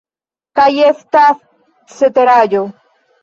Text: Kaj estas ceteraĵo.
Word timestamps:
Kaj 0.59 0.69
estas 0.85 1.43
ceteraĵo. 1.99 2.63